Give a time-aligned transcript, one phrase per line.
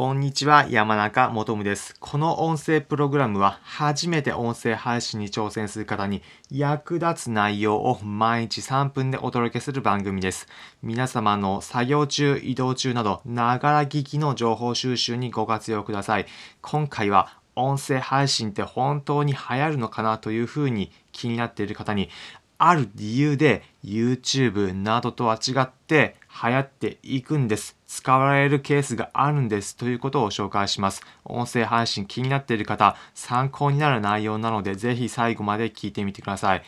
[0.00, 1.94] こんにちは、山中もとむです。
[2.00, 10.46] この音声プログラムは初めて音声配信に挑戦する方に役立つ内容を毎日3分でお届けする番組です。
[10.82, 16.24] 皆様の作業中、移動中など、ながら聞きの情報収集にご活用ください。
[16.62, 22.08] 今回は音声配信って本当に流行るのかなというふうに気になっている方に
[22.56, 27.79] ある理由で YouTube などとは違って流行っていくんです。
[27.90, 31.02] 使われるケースがあるんですということを紹介します。
[31.24, 36.62] 音声配信気になっている方、参考になる内容なのでぜひ最後まで聞いてみてください。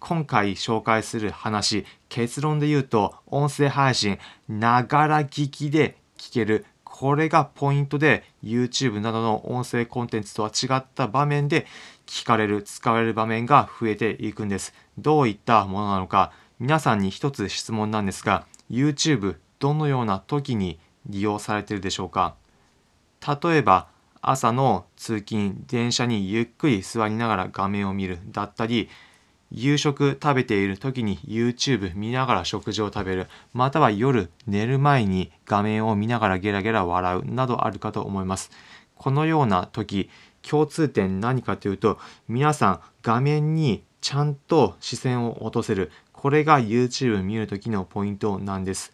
[0.00, 11.66] 今回紹介する話、結論で言うと音声配信、ながら聞きで聞けるこれがポイントで YouTube などの音声コンテンツとは違った場面で
[12.04, 14.74] 聞かれる、使われる場面が増えていくんです。
[14.98, 22.34] どういったものなのか、皆さんに一つ質問なんですが、YouTube どのような時に利用されているでしょうか？
[23.42, 23.88] 例えば、
[24.20, 28.90] 朝の通勤、電車にゆっくり座りながら画面を見るだったり、
[29.50, 38.50] 夕食食べている時に YouTube 見ながら食事を食べる、または夜寝る前に画面を見ながらゲラゲラ笑うなどあるかと思います。
[38.96, 40.10] このような時、
[40.42, 45.90] 共通点何かというと、皆さん画面にちゃんと視線を落とせる。
[46.12, 48.92] これが YouTube 見る時のポイントなんです。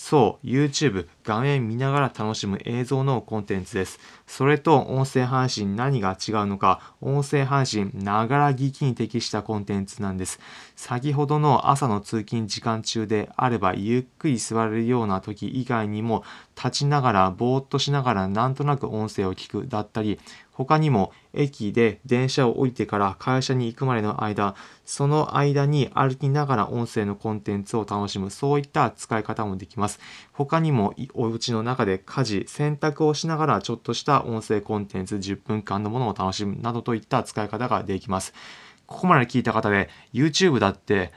[0.00, 3.98] そう、YouTube、画面見ながら楽しむ映像のコンテンツです。
[4.28, 10.38] それと音声配信何が違うのか、音声配信、ながら聞きに適したコンテンツなんです。
[10.76, 16.22] 先ほどの朝の通勤時間中であれば、ゆっくり座れるような時以外にも、
[16.56, 20.20] 立ちながら、ぼーっとしながらなんとなく音声を聞くだったり、
[20.58, 30.00] 他にも駅で電車を降りてから会社に行くまでの間、その間に歩きながら音声のコンテンツを楽しむ、そういった使い方もできます。
[30.32, 38.34] 他にもお家の中で家事、洗濯をしながらちょっとした音声コンテンツ10分間のものを楽しむなどといった使い方ができます。
[38.86, 41.12] ここまで聞いた方で YouTube だって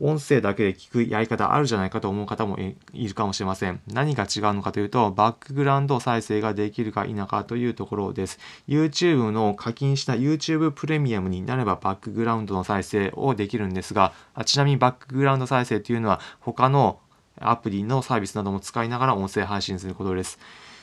[0.00, 2.58] 音声だけで聞くやり方あるじゃないかと思う方も
[2.92, 3.80] いるかもしれません。
[3.86, 8.38] 何が違うのかというと、バックグラウンド再生ができるか否かというところです。
[8.68, 17.00] YouTube の課金した YouTube プレミアムになればバックグラウンドの再生をできるんですが、あちなみにバックグラウンド再生というのは他の
[17.40, 20.38] アプリのサービスなども使いながら音声配信することです。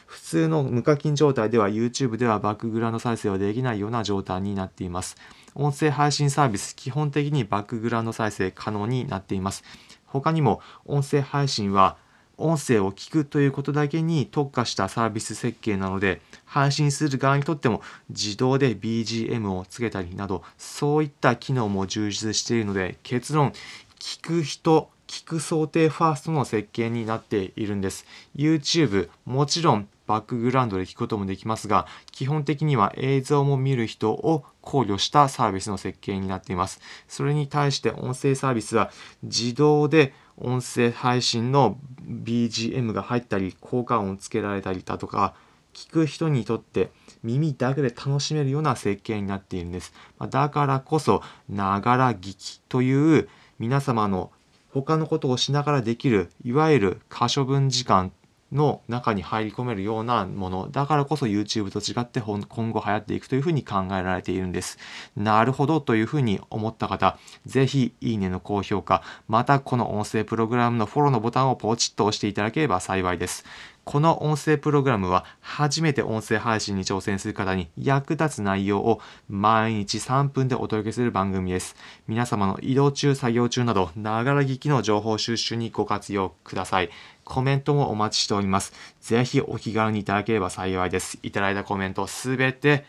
[0.05, 5.15] 普通の無課金状態では YouTube ではバックグラウンド再生はできないような状態になっています。
[5.55, 9.63] 音声配信サービス、基本的にバックグラウンド再生可能になっています。
[10.05, 11.97] 他にも音声配信は
[12.37, 23.53] 音声を聞くということだけに特化したサービス設計なので、配信する側にとっても自動で BGM をつけたりなど、そういった機能も充実しているので、結論、
[23.99, 28.05] 聞く人、聞く想定ファーストの設計になっているんです。
[28.35, 36.79] YouTube、もちろんバックグラウンドで聞くこともできますが、基本的には映像も見る人を考慮したサービスの設計になっています。
[37.07, 38.91] それに対して音声サービスは
[39.23, 45.33] 自動で音声配信の BGM が入ったり、効果音をつけられたりだとか、
[45.73, 46.89] 聞く人にとって
[47.21, 49.93] 耳だけで楽しめるような設計になっているんです。
[50.29, 53.29] だからこそ、ながら聞きという
[53.59, 54.31] 皆様の
[54.71, 58.11] 他のことをしながらできる、いわゆる可処分時間
[58.51, 60.69] の中に入り込めるようなもの。
[60.71, 64.77] だからこそ YouTube と違って今後流行っていくというふうに考えられているんです。
[65.15, 73.45] なるほどというふうに思った方、ぜひいいねの高評価、またこの音声プログラムのフォローのボタンをポチッと押していただければ幸いです。
[73.83, 81.75] この音声プログラムは初めて音声配信に挑戦する方に役立つ内容を毎日3分でお届けする番組です。
[82.07, 86.89] 皆様の移動中、作業中など、ながら聞きの情報収集にご活用ください。
[87.25, 88.71] コメントもお待ちしております。
[89.01, 91.19] ぜひお気軽にいただければ幸いです。
[91.23, 92.85] いただいたコメントすべて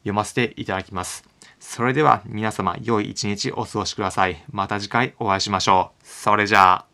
[0.00, 1.24] 読ませていただきます。
[1.58, 4.44] それでは皆様良い一日お過ごしください。
[4.52, 6.06] また次回お会いしましょう。
[6.06, 6.87] それじゃあ。